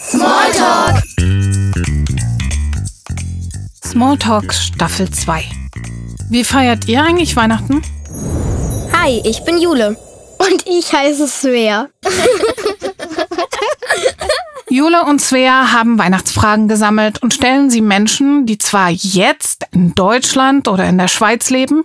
[0.00, 1.02] Smalltalk!
[3.84, 5.44] Smalltalk Staffel 2.
[6.30, 7.82] Wie feiert ihr eigentlich Weihnachten?
[8.92, 9.96] Hi, ich bin Jule.
[10.38, 11.88] Und ich heiße Svea.
[14.70, 20.68] Jule und Svea haben Weihnachtsfragen gesammelt und stellen sie Menschen, die zwar jetzt in Deutschland
[20.68, 21.82] oder in der Schweiz leben,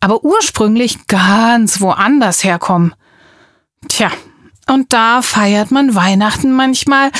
[0.00, 2.94] aber ursprünglich ganz woanders herkommen.
[3.86, 4.10] Tja,
[4.70, 7.10] und da feiert man Weihnachten manchmal.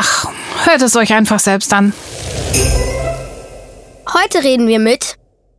[0.00, 0.30] Ach,
[0.64, 1.92] hört es euch einfach selbst an.
[4.12, 5.16] Heute reden wir mit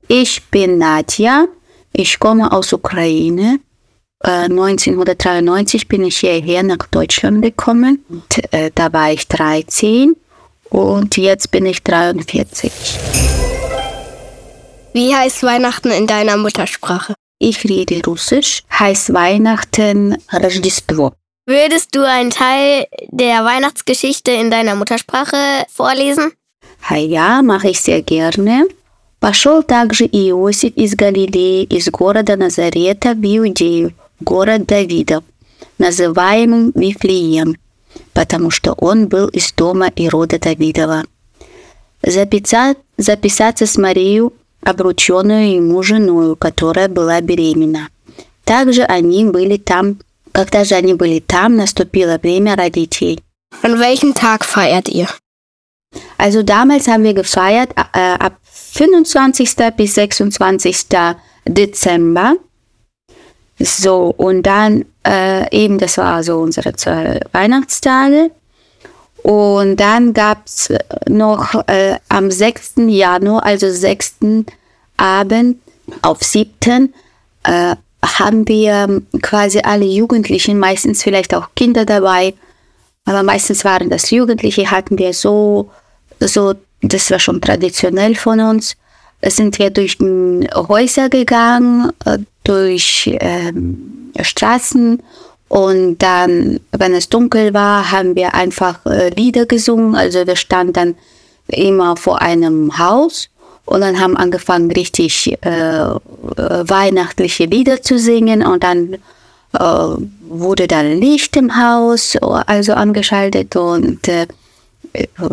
[0.07, 1.45] Ich bin Nadja.
[1.91, 3.59] Ich komme aus Ukraine.
[4.23, 8.03] Äh, 1993 bin ich hierher nach Deutschland gekommen.
[8.09, 10.15] Und, äh, da war ich 13
[10.69, 12.71] und jetzt bin ich 43.
[14.93, 17.13] Wie heißt Weihnachten in deiner Muttersprache?
[17.39, 21.13] Ich rede Russisch, heißt Weihnachten Рождество.
[21.46, 26.32] Würdest du einen Teil der Weihnachtsgeschichte in deiner Muttersprache vorlesen?
[26.90, 28.66] Я mache ich sehr gerne.
[29.18, 35.22] Пошел также Иосиф из Галилеи, из города Назарета в Иудею, город Давида,
[35.78, 37.56] называемым Вифлеем,
[38.14, 41.04] потому что он был из дома Ирода Давидова.
[42.02, 47.88] Запица- записаться с Марией, обрученную ему женою, которая была беременна.
[48.44, 49.98] Также они были там,
[50.33, 53.19] когда же они были там, наступило время родителей.
[53.63, 55.07] An welchem Tag feiert ihr?
[56.17, 59.55] Also damals haben wir gefeiert äh, ab 25.
[59.75, 60.87] bis 26.
[61.45, 62.35] Dezember.
[63.59, 68.31] So, und dann äh, eben, das war so unsere zwei Weihnachtstage.
[69.23, 70.71] Und dann gab es
[71.07, 72.73] noch äh, am 6.
[72.87, 74.17] Januar, also 6.
[74.97, 75.59] Abend
[76.01, 76.93] auf 7.
[77.43, 82.34] Äh, haben wir quasi alle Jugendlichen, meistens vielleicht auch Kinder dabei,
[83.04, 85.70] aber meistens waren das Jugendliche, hatten wir so,
[86.20, 88.76] so, das war schon traditionell von uns,
[89.24, 95.00] sind wir durch Häuser gegangen, äh, durch ähm, Straßen
[95.52, 99.94] und dann, wenn es dunkel war, haben wir einfach äh, Lieder gesungen.
[99.94, 100.94] Also wir standen dann
[101.46, 103.28] immer vor einem Haus
[103.64, 108.94] und dann haben angefangen, richtig äh, äh, weihnachtliche Lieder zu singen und dann
[109.54, 109.58] äh,
[110.28, 114.26] wurde dann Licht im Haus also angeschaltet und äh,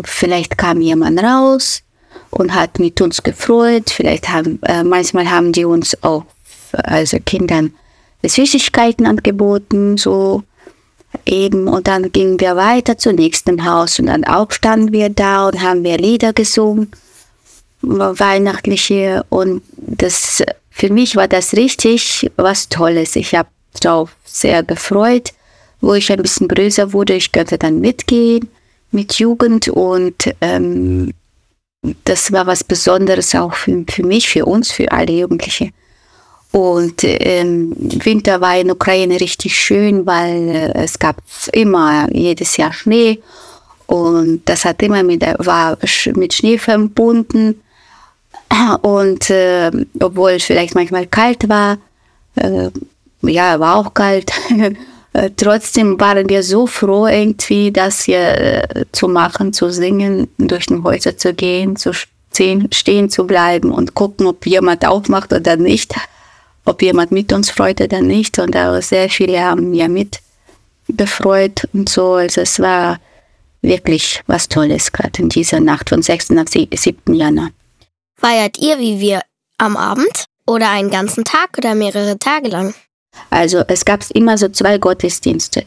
[0.04, 1.82] vielleicht kam jemand raus
[2.30, 3.90] und hat mit uns gefreut.
[3.90, 6.24] Vielleicht haben, äh, manchmal haben die uns auch,
[6.72, 7.74] also Kindern,
[8.22, 10.42] Süßigkeiten angeboten, so
[11.26, 11.68] eben.
[11.68, 15.60] Und dann gingen wir weiter zum nächsten Haus und dann auch standen wir da und
[15.60, 16.90] haben wir Lieder gesungen,
[17.82, 19.24] weihnachtliche.
[19.28, 23.16] Und das, für mich war das richtig was Tolles.
[23.16, 23.48] Ich habe
[23.80, 25.32] darauf sehr gefreut.
[25.82, 28.50] Wo ich ein bisschen größer wurde, ich könnte dann mitgehen
[28.90, 31.12] mit Jugend und ähm,
[32.04, 35.70] das war was Besonderes auch für, für mich, für uns, für alle Jugendliche.
[36.52, 42.72] Und ähm, Winter war in Ukraine richtig schön, weil äh, es gab immer jedes Jahr
[42.72, 43.20] Schnee
[43.86, 45.78] und das hat immer mit, war
[46.14, 47.62] mit Schnee verbunden.
[48.82, 51.78] Und äh, obwohl es vielleicht manchmal kalt war,
[52.36, 52.70] äh,
[53.22, 54.32] ja, war auch kalt.
[55.12, 60.66] Äh, trotzdem waren wir so froh irgendwie, das hier äh, zu machen, zu singen, durch
[60.66, 65.56] die Häuser zu gehen, zu stehen, stehen zu bleiben und gucken, ob jemand aufmacht oder
[65.56, 65.96] nicht,
[66.64, 68.38] ob jemand mit uns freut oder nicht.
[68.38, 70.20] Und auch sehr viele haben ja mit
[70.86, 72.14] befreut und so.
[72.14, 73.00] Also es war
[73.62, 76.30] wirklich was Tolles, gerade in dieser Nacht von 6.
[76.36, 77.14] auf 7.
[77.14, 77.50] Januar.
[78.20, 79.22] Feiert ihr wie wir
[79.56, 82.74] am Abend oder einen ganzen Tag oder mehrere Tage lang?
[83.30, 85.64] Also es gab immer so zwei Gottesdienste.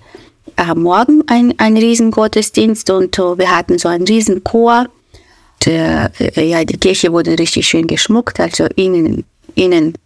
[0.55, 4.87] Am Morgen ein, ein Riesengottesdienst und uh, wir hatten so einen Riesenchor.
[5.65, 9.25] Der, ja, die Kirche wurde richtig schön geschmuckt, also innen,
[9.55, 9.97] innen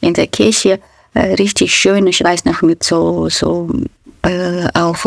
[0.00, 0.80] in der Kirche
[1.14, 2.06] äh, richtig schön.
[2.06, 3.68] Ich weiß noch mit so, so
[4.22, 5.06] äh, auch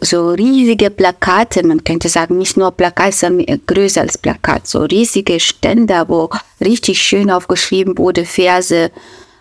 [0.00, 5.40] so riesige Plakate, man könnte sagen, nicht nur Plakate, sondern größer als Plakat, so riesige
[5.40, 6.30] Ständer, wo
[6.60, 8.90] richtig schön aufgeschrieben wurde, Verse,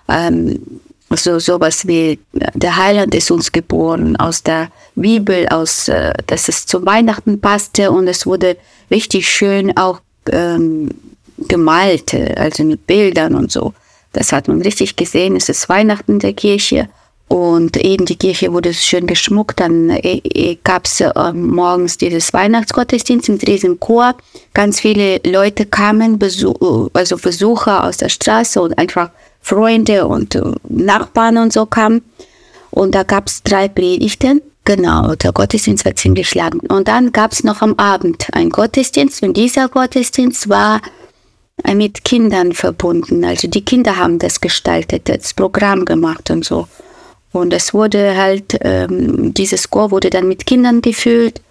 [0.07, 0.59] ähm,
[1.12, 6.65] so sowas wie der Heiland ist uns geboren aus der Bibel, aus äh, dass es
[6.65, 8.57] zu Weihnachten passte und es wurde
[8.91, 10.01] richtig schön auch
[10.31, 10.89] ähm,
[11.38, 13.73] gemalt, also mit Bildern und so.
[14.13, 15.35] Das hat man richtig gesehen.
[15.35, 16.89] Es ist Weihnachten der Kirche
[17.27, 19.60] und eben die Kirche wurde schön geschmuckt.
[19.60, 24.16] Dann äh, gab es äh, morgens dieses Weihnachtsgottesdienst diesem Chor.
[24.54, 29.10] Ganz viele Leute kamen, Besuch, also Besucher aus der Straße und einfach
[29.42, 30.39] Freunde und
[30.69, 32.04] Nachbarn und so kamen.
[32.72, 36.60] Und da gab es drei Predigten Genau, der Gottesdienst war ziemlich lang.
[36.69, 40.81] Und dann gab es noch am Abend einen Gottesdienst und dieser Gottesdienst war
[41.63, 43.24] äh, mit Kindern verbunden.
[43.24, 46.68] Also die Kinder haben das gestaltet, das Programm gemacht und so.
[47.35, 51.41] Und es wurde halt, ähm, dieses Chor wurde dann mit Kindern gefüllt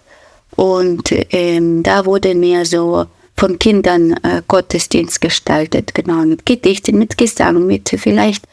[0.55, 3.05] und ähm, da wurde mehr so
[3.37, 8.47] von Kindern äh, Gottesdienst gestaltet, genau, mit Gedichten, mit Gesang, mit vielleicht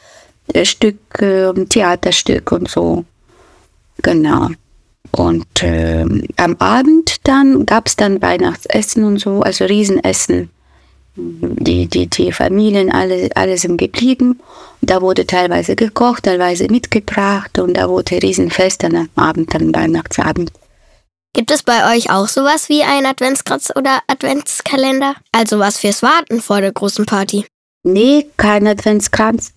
[0.52, 3.06] äh, Stück, äh, Theaterstück und so.
[4.02, 4.48] Genau.
[5.12, 6.04] Und äh,
[6.36, 10.50] am Abend dann gab es dann Weihnachtsessen und so, also Riesenessen.
[11.14, 14.40] Die, die, die Familien, alle, alle sind geblieben.
[14.80, 20.52] Da wurde teilweise gekocht, teilweise mitgebracht und da wurde Riesenfest am Abend, dann Weihnachtsabend.
[21.34, 25.14] Gibt es bei euch auch sowas wie ein Adventskranz oder Adventskalender?
[25.32, 27.46] Also was fürs Warten vor der großen Party?
[27.84, 29.52] Nee, kein Adventskranz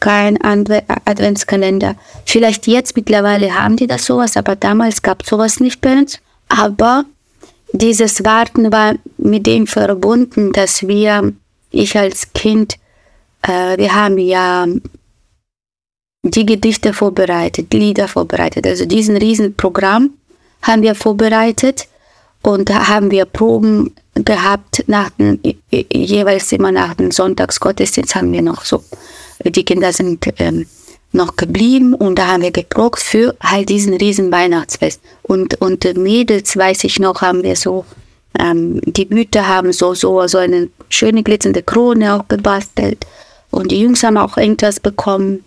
[0.00, 1.94] kein Adventskalender.
[2.24, 6.18] Vielleicht jetzt mittlerweile haben die das sowas, aber damals gab es sowas nicht bei uns.
[6.48, 7.04] Aber
[7.72, 11.32] dieses Warten war mit dem verbunden, dass wir,
[11.70, 12.76] ich als Kind,
[13.42, 14.66] äh, wir haben ja
[16.22, 18.66] die Gedichte vorbereitet, Lieder vorbereitet.
[18.66, 20.10] Also diesen Riesenprogramm
[20.62, 21.88] haben wir vorbereitet
[22.42, 25.40] und da haben wir Proben gehabt, nach den,
[25.70, 28.84] jeweils immer nach dem Sonntagsgottesdienst haben wir noch so
[29.44, 30.66] die Kinder sind ähm,
[31.12, 35.00] noch geblieben und da haben wir geprobt für halt diesen riesen Weihnachtsfest.
[35.22, 37.84] Und, und Mädels, weiß ich noch, haben wir so,
[38.38, 43.06] ähm, die Mütter haben so, so, so eine schöne glitzernde Krone auch gebastelt.
[43.50, 45.44] Und die Jungs haben auch irgendwas bekommen.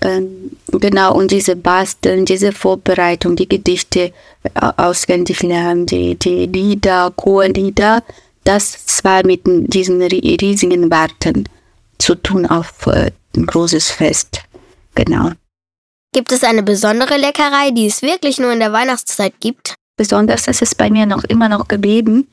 [0.00, 4.12] Ähm, genau, und diese Basteln, diese Vorbereitung, die Gedichte
[4.54, 8.02] auswendig lernen, die, die Lieder, Chorlieder,
[8.44, 11.44] das war mit diesen riesigen Warten
[11.98, 14.40] zu tun auf äh, ein großes Fest.
[14.94, 15.32] Genau.
[16.12, 19.74] Gibt es eine besondere Leckerei, die es wirklich nur in der Weihnachtszeit gibt?
[19.96, 22.26] Besonders ist es bei mir noch immer noch geblieben,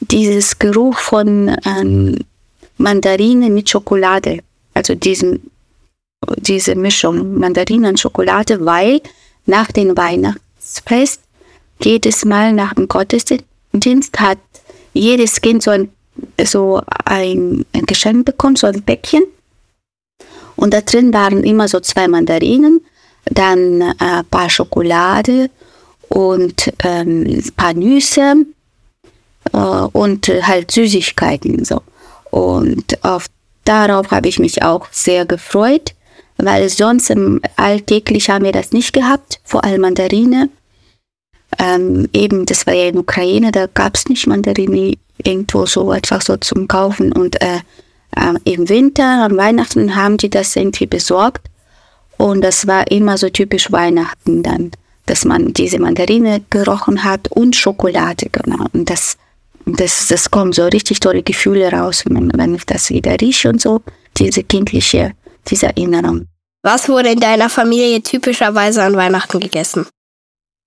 [0.00, 2.16] dieses Geruch von ähm,
[2.78, 4.40] Mandarinen mit Schokolade.
[4.72, 5.50] Also diesen,
[6.38, 9.00] diese Mischung Mandarinen und Schokolade, weil
[9.46, 11.20] nach dem Weihnachtsfest
[11.80, 14.38] jedes Mal nach dem Gottesdienst hat
[14.92, 15.90] jedes Kind so ein
[16.44, 19.24] so ein, ein Geschenk bekommen, so ein Päckchen.
[20.56, 22.80] Und da drin waren immer so zwei Mandarinen,
[23.26, 25.50] dann äh, ein paar Schokolade
[26.08, 28.46] und ähm, ein paar Nüsse
[29.52, 31.64] äh, und halt Süßigkeiten.
[31.64, 31.82] So.
[32.30, 33.26] Und auf,
[33.64, 35.94] darauf habe ich mich auch sehr gefreut,
[36.36, 40.50] weil sonst im alltäglich haben wir das nicht gehabt, vor allem Mandarine.
[41.58, 46.20] Ähm, eben, das war ja in Ukraine, da gab es nicht Mandarine irgendwo so einfach
[46.22, 47.12] so zum Kaufen.
[47.12, 47.60] Und äh,
[48.16, 51.48] äh, im Winter, am Weihnachten haben die das irgendwie besorgt.
[52.16, 54.70] Und das war immer so typisch Weihnachten dann,
[55.06, 58.66] dass man diese Mandarine gerochen hat und Schokolade, genau.
[58.72, 59.16] Und das,
[59.66, 63.60] das, das kommen so richtig tolle Gefühle raus, wenn, wenn ich das wieder rieche und
[63.60, 63.82] so,
[64.16, 65.12] diese kindliche,
[65.48, 66.26] diese Erinnerung.
[66.62, 69.86] Was wurde in deiner Familie typischerweise an Weihnachten gegessen?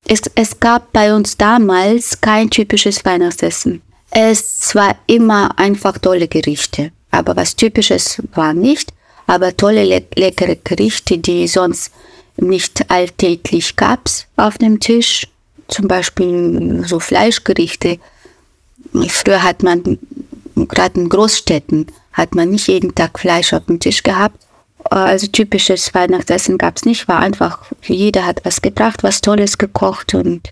[0.08, 3.82] Es, es gab bei uns damals kein typisches Weihnachtsessen.
[4.12, 8.94] Es war immer einfach tolle Gerichte, aber was typisches war nicht,
[9.26, 11.92] aber tolle le leckere Gerichte, die sonst
[12.38, 15.28] nicht alltäglich gab's auf dem Tisch.
[15.68, 18.00] Zum Beispiel so Fleischgerichte.
[19.10, 20.00] Früher hat man,
[20.56, 24.40] gerade in Großstädten, hat man nicht jeden Tag Fleisch auf dem Tisch gehabt.
[24.86, 30.50] Also typisches Weihnachtsessen gab's nicht, war einfach, jeder hat was gebracht, was Tolles gekocht und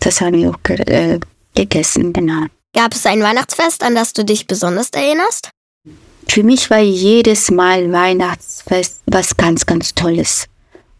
[0.00, 1.18] das haben wir auch äh,
[1.54, 2.46] gegessen, genau.
[2.74, 5.50] Gab es ein Weihnachtsfest, an das du dich besonders erinnerst?
[6.30, 10.46] Für mich war jedes Mal Weihnachtsfest was ganz, ganz Tolles.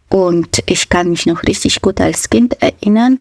[0.09, 3.21] Und ich kann mich noch richtig gut als Kind erinnern.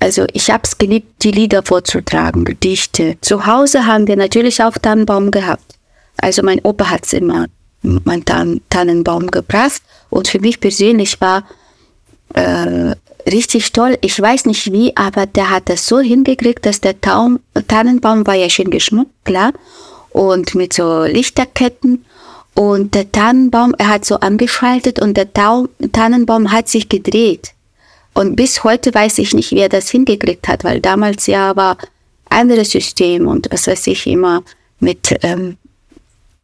[0.00, 3.16] Also ich habe es geliebt, die Lieder vorzutragen, Gedichte.
[3.20, 5.78] Zu Hause haben wir natürlich auch Tannenbaum gehabt.
[6.16, 7.46] Also mein Opa hat immer
[7.82, 9.82] meinen Tannenbaum gebracht.
[10.10, 11.44] Und für mich persönlich war
[12.34, 12.94] äh,
[13.30, 13.98] richtig toll.
[14.00, 18.34] Ich weiß nicht wie, aber der hat das so hingekriegt, dass der Taum, Tannenbaum war
[18.34, 19.52] ja schön geschmückt, klar,
[20.12, 22.04] und mit so Lichterketten.
[22.54, 27.54] Und der Tannenbaum, er hat so angeschaltet und der Taum, Tannenbaum hat sich gedreht.
[28.14, 31.78] Und bis heute weiß ich nicht, wie er das hingekriegt hat, weil damals ja war
[32.28, 34.42] anderes System und was weiß ich immer
[34.80, 35.56] mit, ähm,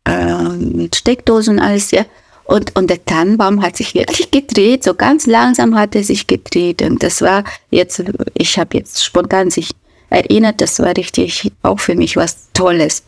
[0.06, 2.04] äh, mit Steckdosen alles, ja.
[2.44, 6.80] Und, und der Tannenbaum hat sich wirklich gedreht, so ganz langsam hat er sich gedreht.
[6.80, 9.72] Und das war jetzt, ich habe jetzt spontan sich
[10.08, 13.02] erinnert, das war richtig auch für mich was Tolles.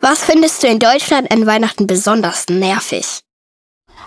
[0.00, 3.20] Was findest du in Deutschland an Weihnachten besonders nervig?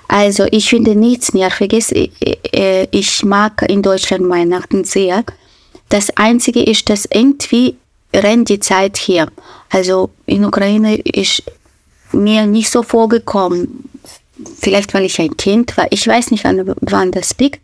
[0.07, 1.93] Also ich finde nichts Nerviges.
[2.91, 5.25] Ich mag in Deutschland Weihnachten sehr.
[5.89, 7.75] Das Einzige ist, dass irgendwie
[8.13, 9.29] rennt die Zeit hier.
[9.69, 11.43] Also in Ukraine ist
[12.13, 13.89] mir nicht so vorgekommen.
[14.59, 15.87] Vielleicht, weil ich ein Kind war.
[15.91, 17.61] Ich weiß nicht, wann das liegt,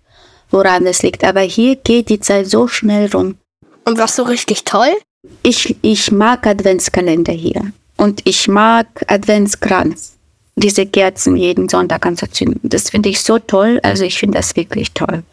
[0.52, 1.24] woran das liegt.
[1.24, 3.38] Aber hier geht die Zeit so schnell rum.
[3.86, 4.94] Und was so richtig toll?
[5.44, 7.72] Ich, ich mag Adventskalender hier.
[7.98, 10.14] Und ich mag Adventskranz.
[10.56, 12.70] Diese Kerzen jeden Sonntag anzuzünden.
[12.70, 13.80] Das finde ich so toll.
[13.84, 15.24] Also ich finde das wirklich toll.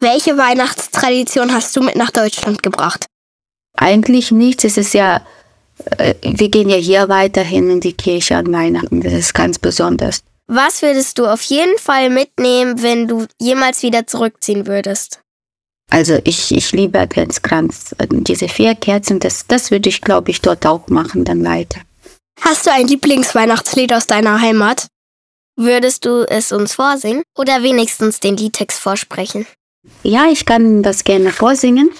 [0.00, 3.06] Welche Weihnachtstradition hast du mit nach Deutschland gebracht?
[3.76, 4.64] Eigentlich nichts.
[4.64, 5.22] Es ist ja,
[5.98, 9.00] äh, wir gehen ja hier weiterhin in die Kirche an Weihnachten.
[9.00, 10.22] Das ist ganz besonders.
[10.48, 15.20] Was würdest du auf jeden Fall mitnehmen, wenn du jemals wieder zurückziehen würdest?
[15.90, 17.94] Also ich, ich liebe Adventskranz.
[18.10, 21.80] Diese vier Kerzen, das, das würde ich, glaube ich, dort auch machen, dann weiter.
[22.40, 24.88] Hast du ein Lieblingsweihnachtslied aus deiner Heimat?
[25.56, 29.46] Würdest du es uns vorsingen oder wenigstens den Liedtext vorsprechen?
[30.02, 31.90] Ja, ich kann das gerne vorsingen.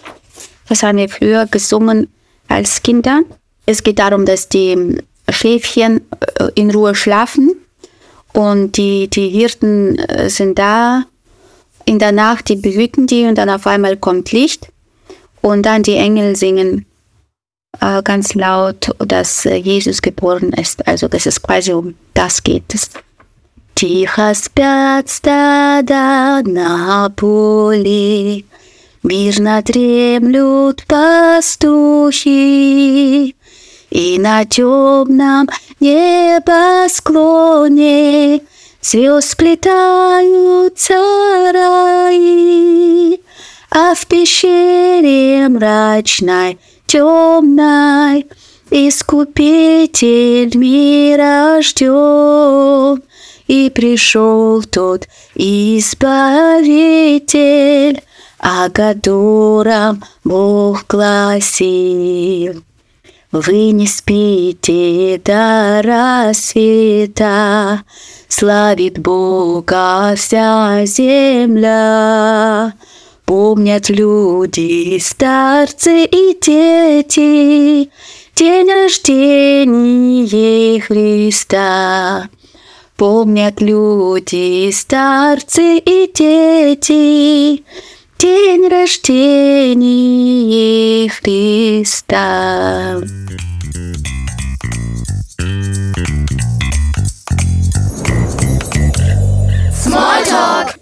[0.68, 2.12] Das haben wir früher gesungen
[2.48, 3.22] als Kinder.
[3.66, 4.98] Es geht darum, dass die
[5.28, 6.06] Schäfchen
[6.38, 7.52] äh, in Ruhe schlafen
[8.32, 11.04] und die, die Hirten äh, sind da
[11.84, 14.68] in der Nacht, die behüten die und dann auf einmal kommt Licht
[15.40, 16.86] und dann die Engel singen
[17.80, 20.86] äh, ganz laut, dass äh, Jesus geboren ist.
[20.86, 22.74] Also dass es quasi um das geht.
[23.74, 28.44] Тихо спят стада на поле,
[29.02, 31.64] Мирно дремлют пастухи,
[33.90, 35.48] И на темном
[35.80, 38.42] небосклоне
[38.80, 40.94] Звезд сплетаются
[41.52, 43.20] раи,
[43.70, 46.58] А в пещере мрачной,
[46.92, 48.26] темной
[48.70, 53.02] Искупитель мира ждет,
[53.46, 56.12] И пришел тот Избавитель,
[58.38, 62.62] О котором Бог гласил.
[63.30, 67.84] Вы не спите до рассвета,
[68.28, 72.74] Славит Бога вся земля.
[73.32, 77.88] Помнят люди, старцы и дети,
[78.36, 80.28] День рождения
[80.78, 82.28] Христа.
[82.98, 87.64] Помнят люди, старцы и дети,
[88.18, 89.88] День рождения
[91.08, 93.00] Христа.
[99.82, 100.81] Smalltalk!